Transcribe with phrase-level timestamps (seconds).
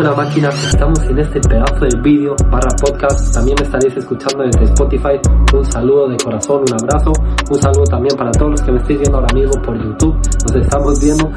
[0.00, 5.20] Máquinas, estamos en este pedazo de vídeo barra podcast, también me estaréis escuchando desde Spotify,
[5.54, 7.12] un saludo de corazón, un abrazo,
[7.50, 10.56] un saludo también para todos los que me estéis viendo ahora mismo por YouTube, nos
[10.56, 11.30] estamos viendo.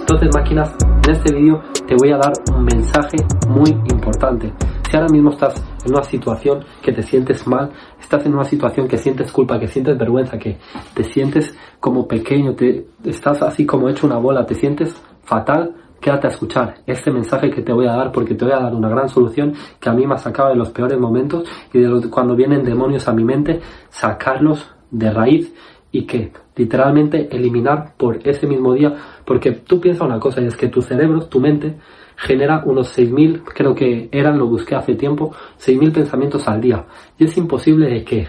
[0.00, 0.74] Entonces máquinas,
[1.06, 3.16] en este vídeo te voy a dar un mensaje
[3.48, 4.52] muy importante.
[4.90, 7.70] Si ahora mismo estás en una situación que te sientes mal,
[8.00, 10.58] estás en una situación que sientes culpa, que sientes vergüenza, que
[10.94, 15.74] te sientes como pequeño, te estás así como hecho una bola, te sientes fatal,
[16.04, 18.74] quédate a escuchar este mensaje que te voy a dar porque te voy a dar
[18.74, 22.10] una gran solución que a mí me ha sacado de los peores momentos y de
[22.10, 25.54] cuando vienen demonios a mi mente, sacarlos de raíz
[25.90, 30.56] y que literalmente eliminar por ese mismo día, porque tú piensas una cosa y es
[30.56, 31.76] que tu cerebro, tu mente,
[32.16, 36.84] genera unos 6.000, creo que eran, lo busqué hace tiempo, 6.000 pensamientos al día.
[37.16, 38.28] Y es imposible de que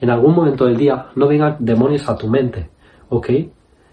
[0.00, 2.68] en algún momento del día no vengan demonios a tu mente,
[3.10, 3.30] ¿ok?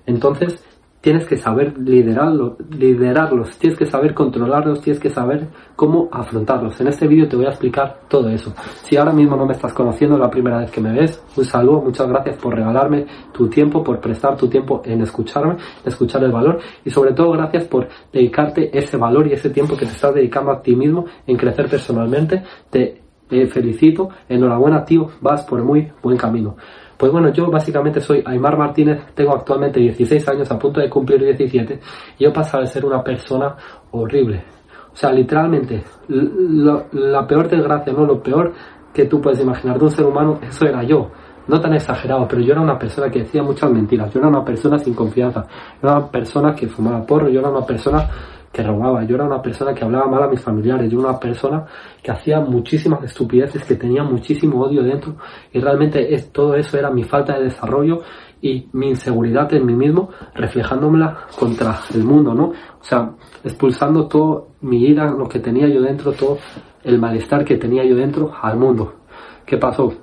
[0.08, 0.66] Entonces,
[1.02, 6.80] tienes que saber liderarlos, liderarlos, tienes que saber controlarlos, tienes que saber cómo afrontarlos.
[6.82, 8.54] En este vídeo te voy a explicar todo eso.
[8.84, 11.82] Si ahora mismo no me estás conociendo, la primera vez que me ves, un saludo,
[11.82, 16.60] muchas gracias por regalarme tu tiempo, por prestar tu tiempo en escucharme, escuchar el valor
[16.84, 20.52] y sobre todo gracias por dedicarte ese valor y ese tiempo que te estás dedicando
[20.52, 22.44] a ti mismo en crecer personalmente.
[22.70, 26.56] Te felicito, enhorabuena tío, vas por muy buen camino.
[26.98, 31.24] Pues bueno, yo básicamente soy Aymar Martínez, tengo actualmente 16 años, a punto de cumplir
[31.24, 31.80] 17,
[32.18, 33.56] y yo pasaba de ser una persona
[33.92, 34.44] horrible.
[34.92, 38.06] O sea, literalmente, la peor desgracia, ¿no?
[38.06, 38.52] Lo peor
[38.94, 41.10] que tú puedes imaginar de un ser humano, eso era yo.
[41.48, 44.44] No tan exagerado, pero yo era una persona que decía muchas mentiras, yo era una
[44.44, 45.46] persona sin confianza,
[45.82, 48.10] yo era una persona que fumaba porro, yo era una persona
[48.52, 51.20] que robaba, yo era una persona que hablaba mal a mis familiares, yo era una
[51.20, 51.66] persona
[52.02, 55.16] que hacía muchísimas estupideces, que tenía muchísimo odio dentro
[55.52, 58.02] y realmente es, todo eso era mi falta de desarrollo
[58.42, 62.46] y mi inseguridad en mí mismo reflejándomela contra el mundo, ¿no?
[62.46, 63.12] O sea,
[63.44, 66.38] expulsando todo mi ira, lo que tenía yo dentro, todo
[66.84, 68.94] el malestar que tenía yo dentro al mundo.
[69.46, 69.94] ¿Qué pasó?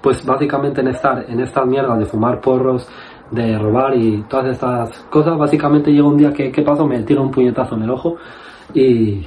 [0.00, 2.88] pues básicamente en estar en esta mierda de fumar porros,
[3.34, 5.36] de robar y todas estas cosas.
[5.36, 6.86] Básicamente llega un día que, ¿qué pasó?
[6.86, 8.16] Me tiro un puñetazo en el ojo
[8.72, 9.26] y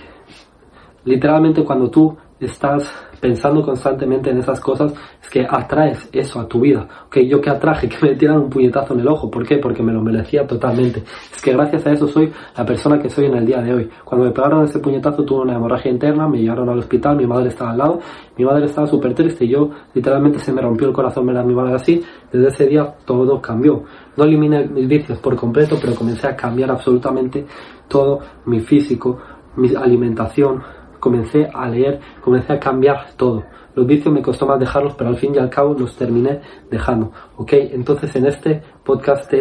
[1.06, 6.62] literalmente cuando tú estás pensando constantemente en esas cosas, es que atraes eso a tu
[6.62, 6.88] vida.
[7.08, 9.30] Ok, yo que atraje que me tiran un puñetazo en el ojo.
[9.30, 9.58] ¿Por qué?
[9.58, 11.04] Porque me lo merecía totalmente.
[11.34, 13.90] Es que gracias a eso soy la persona que soy en el día de hoy.
[14.04, 17.50] Cuando me pegaron ese puñetazo tuve una hemorragia interna, me llevaron al hospital, mi madre
[17.50, 18.00] estaba al lado,
[18.38, 21.44] mi madre estaba súper triste y yo literalmente se me rompió el corazón ver a
[21.44, 22.04] mi madre así.
[22.32, 23.84] Desde ese día todo cambió.
[24.16, 27.46] No eliminé mis vicios por completo, pero comencé a cambiar absolutamente
[27.88, 29.18] todo mi físico,
[29.56, 30.62] mi alimentación,
[31.00, 33.44] comencé a leer, comencé a cambiar todo.
[33.76, 37.12] Los vicios me costó más dejarlos, pero al fin y al cabo los terminé dejando.
[37.36, 37.54] ¿Ok?
[37.54, 39.32] Entonces en este podcast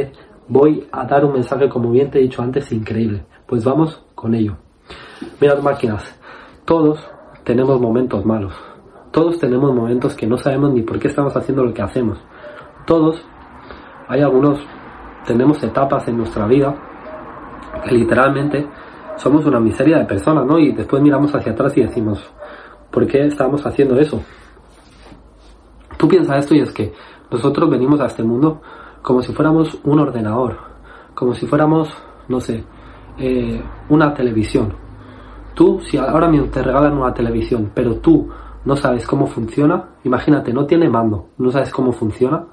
[0.48, 3.24] voy a dar un mensaje, como bien te he dicho antes, increíble.
[3.46, 4.56] Pues vamos con ello.
[5.40, 6.04] Mirad máquinas,
[6.64, 7.08] todos
[7.44, 8.54] tenemos momentos malos.
[9.10, 12.18] Todos tenemos momentos que no sabemos ni por qué estamos haciendo lo que hacemos.
[12.86, 13.24] Todos,
[14.08, 14.60] hay algunos,
[15.26, 16.74] tenemos etapas en nuestra vida
[17.84, 18.66] que literalmente
[19.16, 20.58] somos una miseria de personas, ¿no?
[20.58, 22.22] Y después miramos hacia atrás y decimos,
[22.90, 24.22] ¿por qué estamos haciendo eso?
[25.96, 26.92] Tú piensas esto y es que
[27.30, 28.60] nosotros venimos a este mundo
[29.02, 30.56] como si fuéramos un ordenador,
[31.14, 31.88] como si fuéramos,
[32.28, 32.64] no sé,
[33.18, 34.74] eh, una televisión.
[35.54, 38.28] Tú, si ahora mismo te regalan una televisión, pero tú
[38.64, 42.44] no sabes cómo funciona, imagínate, no tiene mando, no sabes cómo funciona,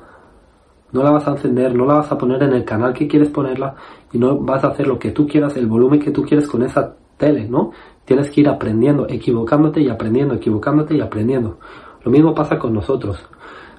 [0.94, 3.30] no la vas a encender, no la vas a poner en el canal que quieres
[3.30, 3.76] ponerla
[4.12, 6.64] y no vas a hacer lo que tú quieras, el volumen que tú quieres con
[6.64, 7.72] esa tele, ¿no?
[8.06, 11.58] Tienes que ir aprendiendo, equivocándote y aprendiendo, equivocándote y aprendiendo.
[12.04, 13.26] Lo mismo pasa con nosotros.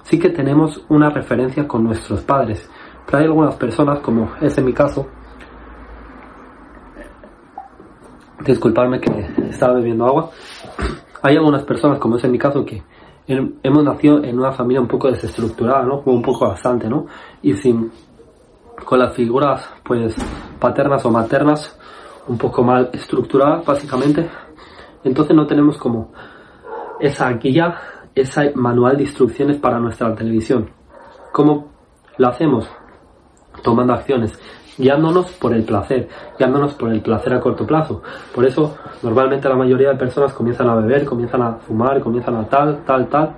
[0.03, 2.69] Sí que tenemos una referencia con nuestros padres,
[3.05, 5.07] pero hay algunas personas, como es en mi caso,
[8.45, 9.11] disculparme que
[9.49, 10.31] estaba bebiendo agua,
[11.21, 12.83] hay algunas personas, como es en mi caso, que
[13.27, 16.01] hemos nacido en una familia un poco desestructurada, ¿no?
[16.05, 17.07] Un poco bastante, ¿no?
[17.41, 17.91] Y sin,
[18.83, 20.15] con las figuras, pues,
[20.59, 21.77] paternas o maternas,
[22.27, 24.29] un poco mal estructuradas, básicamente.
[25.03, 26.11] Entonces no tenemos como
[26.99, 27.75] esa guía,
[28.13, 30.69] ese manual de instrucciones para nuestra televisión.
[31.31, 31.71] ¿Cómo
[32.17, 32.69] lo hacemos?
[33.63, 34.39] Tomando acciones
[34.77, 36.07] guiándonos por el placer,
[36.37, 38.01] guiándonos por el placer a corto plazo.
[38.33, 42.47] Por eso, normalmente la mayoría de personas comienzan a beber, comienzan a fumar, comienzan a
[42.47, 43.35] tal, tal, tal.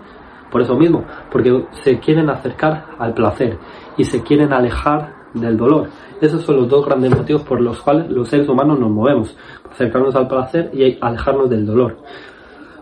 [0.52, 3.58] Por eso mismo, porque se quieren acercar al placer
[3.98, 5.90] y se quieren alejar del dolor.
[6.22, 9.36] Esos son los dos grandes motivos por los cuales los seres humanos nos movemos,
[9.70, 11.98] acercarnos al placer y alejarnos del dolor.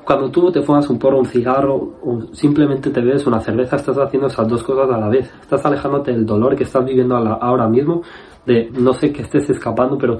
[0.05, 3.97] Cuando tú te fumas un porro, un cigarro o simplemente te bebes una cerveza, estás
[3.97, 5.33] haciendo esas dos cosas a la vez.
[5.41, 8.03] Estás alejándote del dolor que estás viviendo ahora mismo,
[8.45, 10.17] de no sé que estés escapando, pero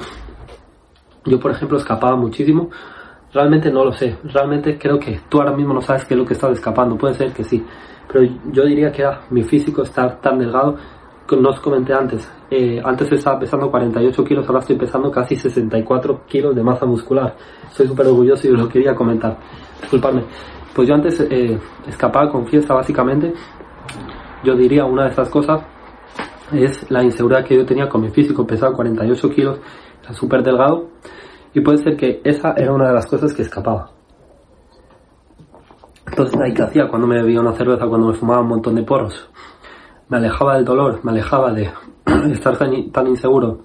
[1.26, 2.70] Yo, por ejemplo, escapaba muchísimo.
[3.34, 4.18] Realmente no lo sé.
[4.24, 6.96] Realmente creo que tú ahora mismo no sabes qué es lo que estás escapando.
[6.98, 7.64] Puede ser que sí.
[8.12, 10.78] Pero yo diría que era mi físico estar tan delgado.
[11.32, 12.30] No os comenté antes.
[12.52, 17.36] Eh, antes estaba pesando 48 kilos, ahora estoy pesando casi 64 kilos de masa muscular.
[17.68, 19.36] Estoy súper orgulloso y os lo quería comentar.
[19.86, 20.24] Disculpadme.
[20.74, 23.34] Pues yo antes eh, escapaba con fiesta, básicamente.
[24.44, 25.62] Yo diría una de esas cosas
[26.52, 28.46] es la inseguridad que yo tenía con mi físico.
[28.46, 29.60] Pesaba 48 kilos,
[30.04, 30.90] era súper delgado.
[31.54, 33.92] Y puede ser que esa era una de las cosas que escapaba.
[36.08, 39.30] Entonces, ¿qué hacía cuando me bebía una cerveza, cuando me fumaba un montón de porros?
[40.10, 41.72] Me alejaba del dolor, me alejaba de
[42.32, 43.60] estar tan, inseguro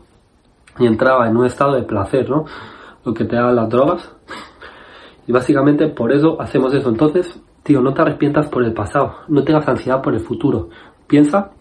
[0.78, 2.44] y entraba en un estado de placer, ¿no?
[3.05, 4.17] Lo que te dan las drogas.
[5.31, 6.88] Y básicamente por eso hacemos eso.
[6.88, 10.71] Entonces, tío, no te arrepientas por el pasado, no tengas ansiedad por el futuro.
[11.06, 11.53] Piensa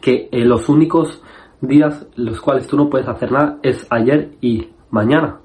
[0.00, 1.22] que en los únicos
[1.60, 5.38] días los cuales tú no puedes hacer nada es ayer y mañana.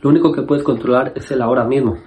[0.00, 1.98] Lo único que puedes controlar es el ahora mismo.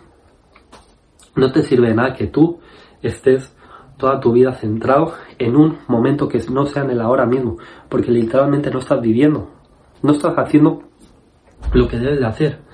[1.36, 2.58] No te sirve de nada que tú
[3.04, 3.56] estés
[3.98, 7.58] toda tu vida centrado en un momento que no sea en el ahora mismo,
[7.88, 9.48] porque literalmente no estás viviendo,
[10.02, 10.82] no estás haciendo
[11.72, 12.70] lo que debes de hacer,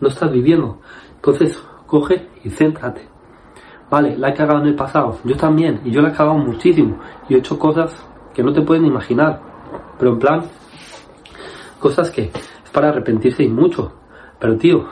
[0.00, 0.78] no estás viviendo.
[1.16, 3.08] Entonces, coge y céntrate.
[3.90, 6.98] Vale, la he cagado en el pasado, yo también, y yo la he cagado muchísimo,
[7.28, 7.94] y he hecho cosas
[8.34, 9.40] que no te pueden imaginar,
[9.98, 10.42] pero en plan,
[11.80, 13.90] cosas que es para arrepentirse y mucho,
[14.38, 14.84] pero tío,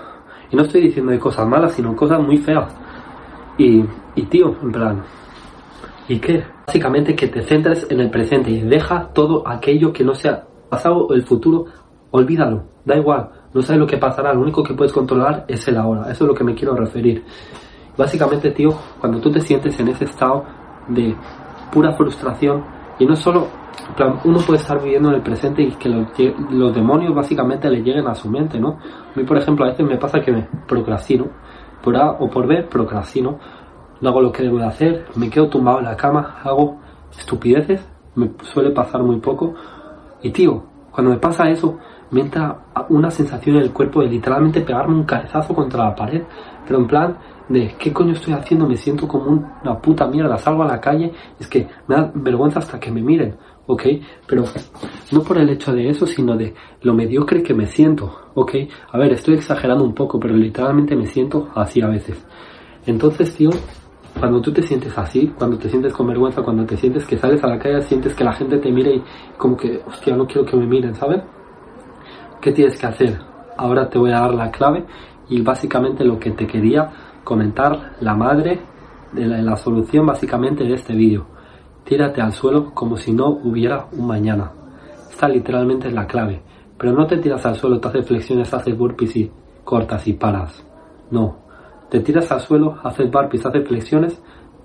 [0.51, 2.75] y no estoy diciendo de cosas malas, sino cosas muy feas.
[3.59, 5.03] Y, y tío, en plan,
[6.09, 6.45] ¿y qué?
[6.67, 11.07] Básicamente que te centres en el presente y deja todo aquello que no sea pasado
[11.07, 11.67] o el futuro,
[12.11, 15.79] olvídalo, da igual, no sabes lo que pasará, lo único que puedes controlar es el
[15.79, 17.25] ahora, eso es lo que me quiero referir.
[17.97, 18.71] Básicamente, tío,
[19.01, 20.45] cuando tú te sientes en ese estado
[20.89, 21.17] de
[21.73, 22.63] pura frustración,
[22.99, 23.47] y no solo,
[24.25, 26.07] uno puede estar viviendo en el presente y que los,
[26.51, 28.79] los, demonios básicamente le lleguen a su mente, ¿no?
[28.79, 31.27] A mí, por ejemplo, a veces me pasa que me procrastino,
[31.83, 33.39] por A o por B, procrastino,
[34.03, 36.77] no hago lo que debo de hacer, me quedo tumbado en la cama, hago
[37.19, 39.55] estupideces, me suele pasar muy poco.
[40.23, 41.79] Y tío, cuando me pasa eso,
[42.11, 46.23] me entra una sensación en el cuerpo de literalmente pegarme un cabezazo contra la pared,
[46.67, 47.19] pero en plan
[47.49, 49.31] de qué coño estoy haciendo, me siento como
[49.63, 53.03] una puta mierda, salgo a la calle, es que me da vergüenza hasta que me
[53.03, 53.37] miren,
[53.67, 53.83] ¿ok?
[54.27, 54.45] Pero
[55.13, 58.55] no por el hecho de eso, sino de lo mediocre que me siento, ¿ok?
[58.93, 62.25] A ver, estoy exagerando un poco, pero literalmente me siento así a veces.
[62.87, 63.51] Entonces, tío,
[64.19, 67.43] cuando tú te sientes así, cuando te sientes con vergüenza, cuando te sientes que sales
[67.45, 69.03] a la calle, sientes que la gente te mire y
[69.37, 71.23] como que, hostia, no quiero que me miren, ¿sabes?
[72.47, 73.19] ¿Qué tienes que hacer?
[73.57, 74.85] Ahora te voy a dar la clave
[75.29, 76.89] y básicamente lo que te quería
[77.25, 78.61] comentar, la madre
[79.11, 81.27] de la, solución básicamente de este vídeo.
[81.83, 84.53] Tírate al suelo como si no hubiera un mañana.
[85.11, 86.41] Esta literalmente es la clave.
[86.79, 89.33] Pero no te tiras al suelo, te haces flexiones, haces burpees y
[89.65, 90.65] cortas y paras.
[91.11, 91.39] No,
[91.91, 94.23] te tiras al suelo, haces burpees, haces flexiones,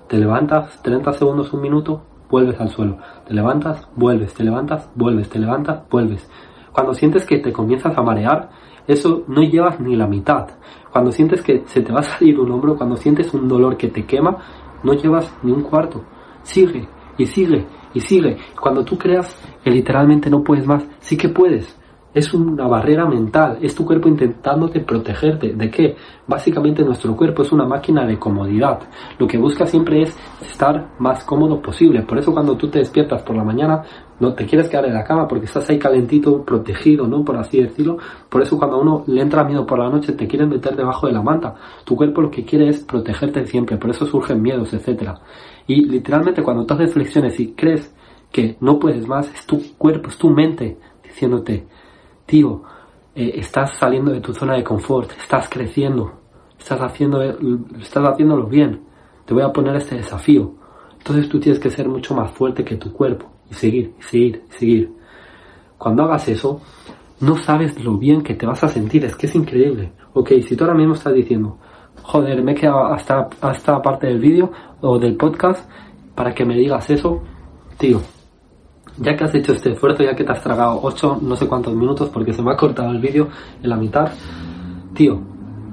[0.07, 2.99] te levantas 30 segundos, un minuto, vuelves al suelo.
[3.27, 6.29] Te levantas, vuelves, te levantas, vuelves, te levantas, vuelves.
[6.71, 8.49] Cuando sientes que te comienzas a marear,
[8.87, 10.47] eso no llevas ni la mitad.
[10.91, 13.89] Cuando sientes que se te va a salir un hombro, cuando sientes un dolor que
[13.89, 14.37] te quema,
[14.83, 16.03] no llevas ni un cuarto.
[16.43, 16.87] Sigue
[17.17, 18.37] y sigue y sigue.
[18.59, 21.77] Cuando tú creas que literalmente no puedes más, sí que puedes
[22.13, 25.53] es una barrera mental, es tu cuerpo intentándote protegerte.
[25.53, 25.95] ¿De qué?
[26.27, 28.79] Básicamente nuestro cuerpo es una máquina de comodidad.
[29.17, 32.01] Lo que busca siempre es estar más cómodo posible.
[32.01, 33.83] Por eso cuando tú te despiertas por la mañana,
[34.19, 37.23] no te quieres quedar en la cama porque estás ahí calentito, protegido, ¿no?
[37.23, 37.97] Por así decirlo.
[38.29, 41.13] Por eso cuando uno le entra miedo por la noche, te quieres meter debajo de
[41.13, 41.55] la manta.
[41.85, 43.77] Tu cuerpo lo que quiere es protegerte siempre.
[43.77, 45.19] Por eso surgen miedos, etcétera.
[45.65, 47.95] Y literalmente cuando tú haces flexiones y crees
[48.31, 51.67] que no puedes más, es tu cuerpo, es tu mente diciéndote,
[52.31, 52.63] tío,
[53.13, 56.13] eh, estás saliendo de tu zona de confort, estás creciendo,
[56.57, 58.83] estás, haciendo, estás haciéndolo bien,
[59.25, 60.53] te voy a poner este desafío.
[60.97, 64.43] Entonces tú tienes que ser mucho más fuerte que tu cuerpo y seguir, y seguir,
[64.49, 64.93] y seguir.
[65.77, 66.61] Cuando hagas eso,
[67.19, 69.91] no sabes lo bien que te vas a sentir, es que es increíble.
[70.13, 71.57] Ok, si tú ahora mismo estás diciendo,
[72.01, 75.69] joder, me he quedado hasta, hasta parte del vídeo o del podcast
[76.15, 77.21] para que me digas eso,
[77.77, 77.99] tío,
[79.01, 81.73] ya que has hecho este esfuerzo, ya que te has tragado 8 no sé cuántos
[81.73, 83.27] minutos porque se me ha cortado el vídeo
[83.61, 84.11] en la mitad,
[84.93, 85.19] tío,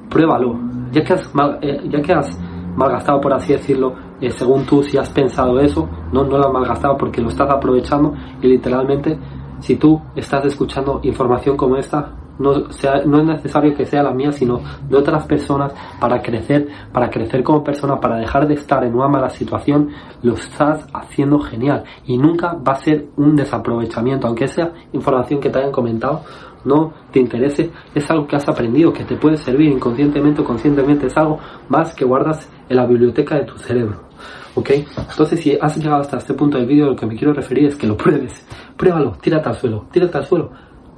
[0.09, 0.59] pruébalo.
[0.91, 1.31] Ya que has,
[1.61, 2.39] eh, ya que has
[2.75, 6.53] malgastado, por así decirlo, eh, según tú, si has pensado eso, no, no lo has
[6.53, 9.19] malgastado porque lo estás aprovechando y literalmente,
[9.61, 14.61] si tú estás escuchando información como esta, no, es necesario que sea la mía, sino
[14.89, 19.09] de otras personas para crecer, para crecer como persona, para dejar de estar en una
[19.09, 19.91] mala situación,
[20.23, 25.51] lo estás haciendo genial y nunca va a ser un desaprovechamiento, aunque sea información que
[25.51, 26.23] te hayan comentado,
[26.65, 31.07] no te interese, es algo que has aprendido, que te puede servir inconscientemente o conscientemente,
[31.07, 34.09] es algo más que guardas en la biblioteca de tu cerebro.
[34.55, 34.71] ¿Ok?
[34.71, 37.77] Entonces, si has llegado hasta este punto del vídeo, lo que me quiero referir es
[37.77, 38.45] que lo pruebes.
[38.77, 40.51] Pruébalo, tírate al suelo, tírate al suelo.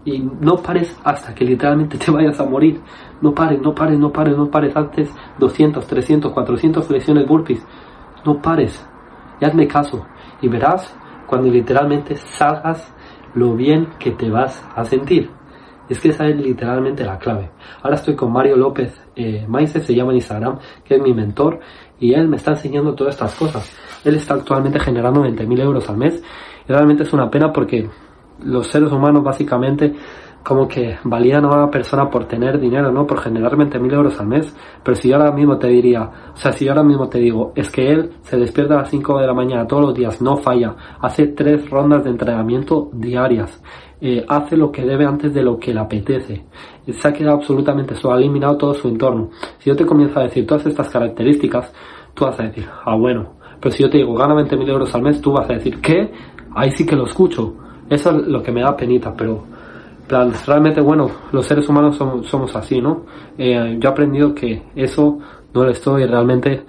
[0.04, 2.80] Y no pares hasta que literalmente te vayas a morir.
[3.20, 4.74] No pares, no pares, no pares, no pares.
[4.76, 7.64] Antes 200, 300, 400 flexiones burpees.
[8.24, 8.86] No pares.
[9.40, 10.06] Y hazme caso.
[10.40, 10.94] Y verás
[11.26, 12.92] cuando literalmente salgas
[13.34, 15.30] lo bien que te vas a sentir.
[15.88, 17.50] Es que esa es literalmente la clave.
[17.82, 21.60] Ahora estoy con Mario López eh, se llama en Instagram, que es mi mentor,
[21.98, 23.76] y él me está enseñando todas estas cosas.
[24.04, 26.22] Él está actualmente generando 20.000 euros al mes,
[26.68, 27.90] y realmente es una pena porque
[28.42, 29.94] los seres humanos básicamente
[30.42, 33.06] como que valían a una persona por tener dinero, ¿no?
[33.06, 34.56] Por generar 20.000 euros al mes.
[34.82, 37.52] Pero si yo ahora mismo te diría, o sea, si yo ahora mismo te digo,
[37.54, 40.36] es que él se despierta a las 5 de la mañana todos los días, no
[40.38, 43.62] falla, hace tres rondas de entrenamiento diarias,
[44.00, 46.46] eh, hace lo que debe antes de lo que le apetece,
[46.88, 49.30] se ha quedado absolutamente solo, ha eliminado todo su entorno.
[49.58, 51.72] Si yo te comienzo a decir todas estas características,
[52.14, 55.02] tú vas a decir, ah, bueno, pero si yo te digo, gana 20.000 euros al
[55.02, 56.10] mes, tú vas a decir, ¿qué?
[56.54, 57.54] Ahí sí que lo escucho.
[57.90, 59.44] Eso es lo que me da penita, pero
[60.46, 63.04] realmente, bueno, los seres humanos somos, así, ¿no?
[63.36, 65.18] Eh, yo he aprendido que eso
[65.52, 66.64] no lo estoy realmente,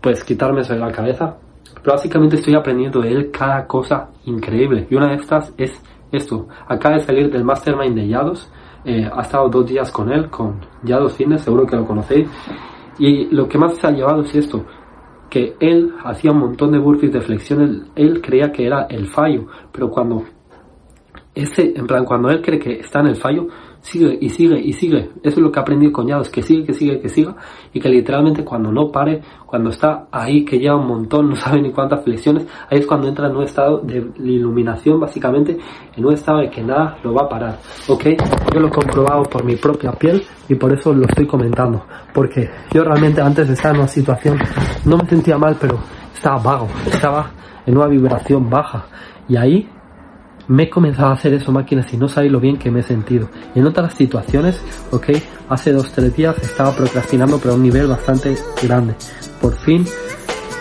[0.00, 1.36] pues, quitarme eso de la cabeza.
[1.80, 4.86] Pero básicamente estoy aprendiendo de él cada cosa increíble.
[4.90, 6.48] Y una de estas es esto.
[6.66, 8.50] Acaba de salir del Mastermind de Yados.
[8.84, 12.28] Eh, ha estado dos días con él, con Yados Fitness, seguro que lo conocéis.
[12.98, 14.64] Y lo que más se ha llevado es esto.
[15.28, 19.46] Que él hacía un montón de burpees de flexiones, él creía que era el fallo,
[19.72, 20.24] pero cuando
[21.34, 23.48] ese, en plan, cuando él cree que está en el fallo,
[23.80, 25.10] sigue y sigue y sigue.
[25.22, 27.34] Eso es lo que ha aprendido con que sigue, que sigue, que siga,
[27.72, 31.60] y que literalmente cuando no pare, cuando está ahí, que lleva un montón, no sabe
[31.60, 35.58] ni cuántas flexiones, ahí es cuando entra en un estado de iluminación, básicamente,
[35.96, 37.58] en un estado de que nada lo va a parar.
[37.88, 38.04] ¿Ok?
[38.54, 41.84] Yo lo he comprobado por mi propia piel y por eso lo estoy comentando.
[42.12, 44.38] Porque yo realmente antes de estar en una situación,
[44.84, 45.78] no me sentía mal, pero
[46.14, 47.30] estaba vago, estaba
[47.66, 48.86] en una vibración baja.
[49.28, 49.68] Y ahí
[50.48, 52.82] me he comenzado a hacer eso máquinas y no sabéis lo bien que me he
[52.82, 53.28] sentido.
[53.54, 54.60] En otras situaciones,
[54.90, 55.08] ok,
[55.48, 58.94] hace dos, tres días estaba procrastinando pero a un nivel bastante grande.
[59.40, 59.84] Por fin,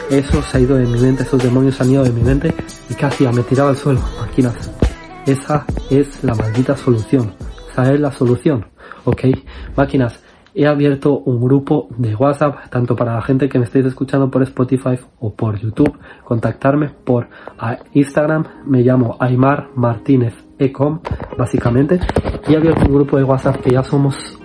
[0.10, 2.54] eso se ha ido de mi mente, esos demonios han ido de mi mente
[2.90, 4.56] y casi me tiraba al suelo, máquinas.
[5.26, 7.34] Esa es la maldita solución.
[7.72, 8.68] Esa es la solución,
[9.06, 9.22] ok,
[9.76, 10.23] máquinas
[10.56, 14.44] he abierto un grupo de WhatsApp, tanto para la gente que me estéis escuchando por
[14.44, 17.28] Spotify o por YouTube, contactarme por
[17.94, 21.00] Instagram, me llamo Aymar Martínez Ecom,
[21.38, 22.00] básicamente,
[22.48, 24.40] y he abierto un grupo de WhatsApp que ya somos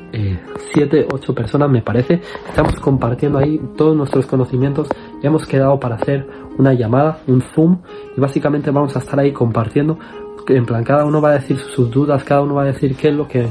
[0.73, 4.89] 7, eh, 8 personas me parece, estamos compartiendo ahí todos nuestros conocimientos,
[5.23, 7.79] hemos quedado para hacer una llamada, un Zoom,
[8.17, 9.99] y básicamente vamos a estar ahí compartiendo,
[10.49, 13.09] en plan, cada uno va a decir sus dudas, cada uno va a decir qué
[13.09, 13.49] es lo que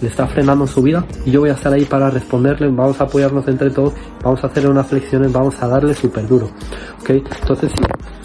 [0.00, 3.04] le está frenando su vida y yo voy a estar ahí para responderle, vamos a
[3.04, 6.50] apoyarnos entre todos, vamos a hacer unas flexiones, vamos a darle súper duro,
[7.00, 7.10] ¿ok?
[7.10, 7.84] Entonces si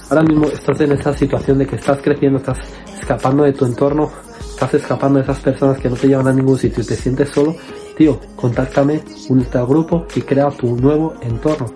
[0.10, 2.58] ahora mismo estás en esa situación de que estás creciendo, estás
[3.00, 4.10] escapando de tu entorno,
[4.40, 7.30] estás escapando de esas personas que no te llevan a ningún sitio y te sientes
[7.30, 7.56] solo,
[7.98, 11.68] tío, contáctame, únete al grupo y crea tu nuevo entorno.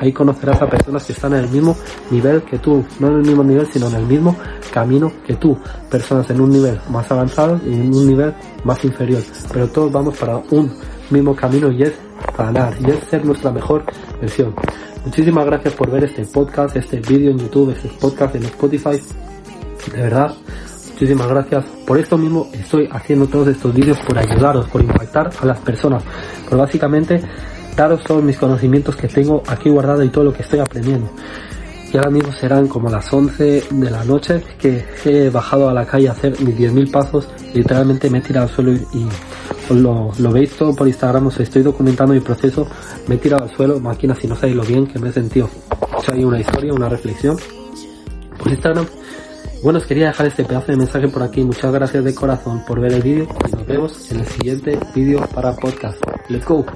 [0.00, 1.76] Ahí conocerás a personas que están en el mismo
[2.10, 4.36] nivel que tú, no en el mismo nivel, sino en el mismo
[4.72, 5.58] camino que tú.
[5.90, 8.32] Personas en un nivel más avanzado y en un nivel
[8.64, 9.22] más inferior.
[9.52, 10.72] Pero todos vamos para un
[11.10, 11.92] mismo camino y es
[12.38, 13.84] ganar, y es ser nuestra mejor
[14.20, 14.54] versión.
[15.04, 19.00] Muchísimas gracias por ver este podcast, este vídeo en YouTube, este podcast en Spotify.
[19.92, 20.34] De verdad,
[20.92, 21.64] muchísimas gracias.
[21.86, 26.02] Por esto mismo estoy haciendo todos estos vídeos por ayudaros, por impactar a las personas.
[26.44, 27.20] Pero básicamente
[27.76, 31.10] daros todos mis conocimientos que tengo aquí guardado y todo lo que estoy aprendiendo.
[31.92, 35.86] Y ahora mismo serán como las 11 de la noche que he bajado a la
[35.86, 37.28] calle a hacer mis 10.000 pasos.
[37.54, 39.06] Literalmente me he tirado al suelo y,
[39.72, 42.66] lo, lo, veis todo por Instagram, os estoy documentando mi proceso.
[43.06, 45.48] Me he tirado al suelo, máquina, si no sabéis lo bien que me he sentido.
[45.80, 47.36] He hecho una historia, una reflexión
[48.38, 48.86] por Instagram.
[49.62, 51.44] Bueno, os quería dejar este pedazo de mensaje por aquí.
[51.44, 55.24] Muchas gracias de corazón por ver el vídeo y nos vemos en el siguiente vídeo
[55.32, 55.98] para podcast.
[56.28, 56.66] Let's go.